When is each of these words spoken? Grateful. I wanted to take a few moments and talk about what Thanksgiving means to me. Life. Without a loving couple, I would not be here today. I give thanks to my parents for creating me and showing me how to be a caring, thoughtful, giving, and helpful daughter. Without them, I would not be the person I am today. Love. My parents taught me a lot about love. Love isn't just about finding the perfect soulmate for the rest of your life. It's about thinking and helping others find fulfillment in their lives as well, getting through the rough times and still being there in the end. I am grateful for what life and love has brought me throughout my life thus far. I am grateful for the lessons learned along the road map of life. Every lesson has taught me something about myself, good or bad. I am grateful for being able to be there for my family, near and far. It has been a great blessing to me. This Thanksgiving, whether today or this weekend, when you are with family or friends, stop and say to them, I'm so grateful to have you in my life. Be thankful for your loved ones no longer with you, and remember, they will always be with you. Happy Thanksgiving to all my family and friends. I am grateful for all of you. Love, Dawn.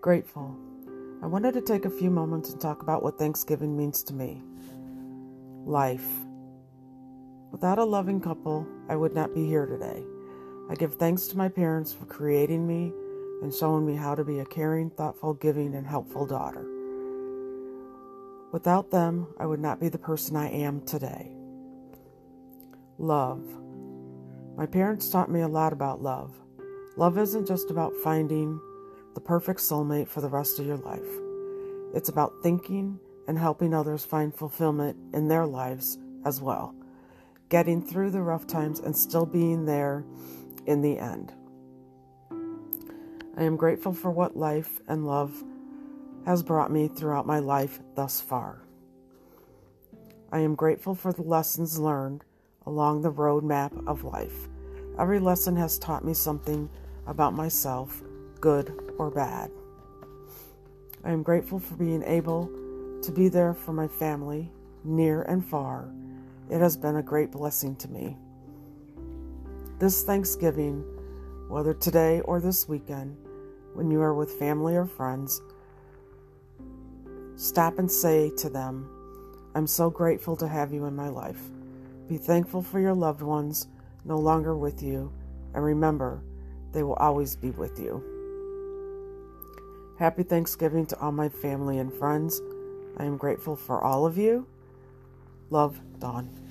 Grateful. 0.00 0.56
I 1.24 1.26
wanted 1.26 1.54
to 1.54 1.60
take 1.60 1.84
a 1.84 1.90
few 1.90 2.08
moments 2.08 2.50
and 2.50 2.60
talk 2.60 2.82
about 2.82 3.02
what 3.02 3.18
Thanksgiving 3.18 3.76
means 3.76 4.04
to 4.04 4.14
me. 4.14 4.40
Life. 5.66 6.06
Without 7.50 7.80
a 7.80 7.84
loving 7.84 8.20
couple, 8.20 8.64
I 8.88 8.94
would 8.94 9.12
not 9.12 9.34
be 9.34 9.44
here 9.44 9.66
today. 9.66 10.04
I 10.70 10.76
give 10.76 10.94
thanks 10.94 11.26
to 11.28 11.36
my 11.36 11.48
parents 11.48 11.92
for 11.92 12.04
creating 12.04 12.64
me 12.64 12.92
and 13.42 13.52
showing 13.52 13.84
me 13.84 13.96
how 13.96 14.14
to 14.14 14.22
be 14.22 14.38
a 14.38 14.44
caring, 14.44 14.90
thoughtful, 14.90 15.34
giving, 15.34 15.74
and 15.74 15.84
helpful 15.84 16.26
daughter. 16.26 16.64
Without 18.52 18.92
them, 18.92 19.26
I 19.40 19.46
would 19.46 19.60
not 19.60 19.80
be 19.80 19.88
the 19.88 19.98
person 19.98 20.36
I 20.36 20.48
am 20.48 20.80
today. 20.82 21.32
Love. 22.98 23.42
My 24.56 24.66
parents 24.66 25.10
taught 25.10 25.30
me 25.30 25.40
a 25.40 25.48
lot 25.48 25.72
about 25.72 26.02
love. 26.02 26.32
Love 26.96 27.18
isn't 27.18 27.48
just 27.48 27.70
about 27.72 27.92
finding 28.04 28.60
the 29.18 29.24
perfect 29.24 29.58
soulmate 29.58 30.06
for 30.06 30.20
the 30.20 30.28
rest 30.28 30.60
of 30.60 30.66
your 30.66 30.76
life. 30.76 31.10
It's 31.92 32.08
about 32.08 32.40
thinking 32.40 33.00
and 33.26 33.36
helping 33.36 33.74
others 33.74 34.04
find 34.04 34.32
fulfillment 34.32 34.96
in 35.12 35.26
their 35.26 35.44
lives 35.44 35.98
as 36.24 36.40
well, 36.40 36.72
getting 37.48 37.82
through 37.82 38.12
the 38.12 38.22
rough 38.22 38.46
times 38.46 38.78
and 38.78 38.96
still 38.96 39.26
being 39.26 39.64
there 39.64 40.04
in 40.66 40.82
the 40.82 41.00
end. 41.00 41.32
I 43.36 43.42
am 43.42 43.56
grateful 43.56 43.92
for 43.92 44.12
what 44.12 44.36
life 44.36 44.78
and 44.86 45.04
love 45.04 45.42
has 46.24 46.44
brought 46.44 46.70
me 46.70 46.86
throughout 46.86 47.26
my 47.26 47.40
life 47.40 47.80
thus 47.96 48.20
far. 48.20 48.62
I 50.30 50.38
am 50.38 50.54
grateful 50.54 50.94
for 50.94 51.12
the 51.12 51.22
lessons 51.22 51.76
learned 51.76 52.22
along 52.66 53.02
the 53.02 53.10
road 53.10 53.42
map 53.42 53.72
of 53.84 54.04
life. 54.04 54.48
Every 54.96 55.18
lesson 55.18 55.56
has 55.56 55.76
taught 55.76 56.04
me 56.04 56.14
something 56.14 56.70
about 57.08 57.34
myself, 57.34 58.00
good 58.40 58.92
or 58.98 59.10
bad. 59.10 59.50
I 61.04 61.10
am 61.12 61.22
grateful 61.22 61.58
for 61.58 61.74
being 61.76 62.02
able 62.02 62.48
to 63.02 63.12
be 63.12 63.28
there 63.28 63.54
for 63.54 63.72
my 63.72 63.88
family, 63.88 64.50
near 64.84 65.22
and 65.22 65.44
far. 65.44 65.88
It 66.50 66.60
has 66.60 66.76
been 66.76 66.96
a 66.96 67.02
great 67.02 67.30
blessing 67.30 67.76
to 67.76 67.88
me. 67.88 68.16
This 69.78 70.02
Thanksgiving, 70.02 70.84
whether 71.48 71.74
today 71.74 72.20
or 72.22 72.40
this 72.40 72.68
weekend, 72.68 73.16
when 73.74 73.90
you 73.90 74.00
are 74.00 74.14
with 74.14 74.32
family 74.32 74.74
or 74.74 74.86
friends, 74.86 75.40
stop 77.36 77.78
and 77.78 77.90
say 77.90 78.30
to 78.38 78.48
them, 78.50 78.90
I'm 79.54 79.66
so 79.66 79.90
grateful 79.90 80.36
to 80.36 80.48
have 80.48 80.72
you 80.72 80.86
in 80.86 80.96
my 80.96 81.08
life. 81.08 81.40
Be 82.08 82.16
thankful 82.16 82.62
for 82.62 82.80
your 82.80 82.94
loved 82.94 83.22
ones 83.22 83.68
no 84.04 84.16
longer 84.16 84.56
with 84.56 84.82
you, 84.82 85.12
and 85.54 85.62
remember, 85.62 86.22
they 86.72 86.82
will 86.82 86.94
always 86.94 87.36
be 87.36 87.50
with 87.50 87.78
you. 87.78 88.17
Happy 89.98 90.22
Thanksgiving 90.22 90.86
to 90.86 91.00
all 91.00 91.10
my 91.10 91.28
family 91.28 91.78
and 91.78 91.92
friends. 91.92 92.40
I 92.98 93.04
am 93.04 93.16
grateful 93.16 93.56
for 93.56 93.82
all 93.82 94.06
of 94.06 94.16
you. 94.16 94.46
Love, 95.50 95.80
Dawn. 95.98 96.47